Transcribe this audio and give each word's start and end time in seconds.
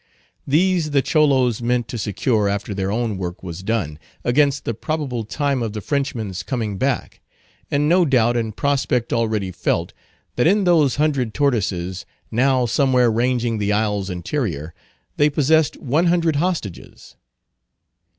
These 0.47 0.89
the 0.89 1.03
Cholos 1.03 1.61
meant 1.61 1.87
to 1.89 1.97
secure 1.99 2.49
after 2.49 2.73
their 2.73 2.91
own 2.91 3.19
work 3.19 3.43
was 3.43 3.61
done, 3.61 3.99
against 4.23 4.65
the 4.65 4.73
probable 4.73 5.23
time 5.25 5.61
of 5.61 5.73
the 5.73 5.79
Frenchman's 5.79 6.41
coming 6.41 6.79
back; 6.79 7.21
and 7.69 7.87
no 7.87 8.03
doubt 8.05 8.35
in 8.35 8.51
prospect 8.53 9.13
already 9.13 9.51
felt, 9.51 9.93
that 10.37 10.47
in 10.47 10.63
those 10.63 10.95
hundred 10.95 11.35
tortoises—now 11.35 12.65
somewhere 12.65 13.11
ranging 13.11 13.59
the 13.59 13.71
isle's 13.71 14.09
interior—they 14.09 15.29
possessed 15.29 15.77
one 15.77 16.07
hundred 16.07 16.37
hostages. 16.37 17.15